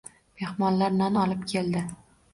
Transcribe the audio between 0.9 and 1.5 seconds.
non olib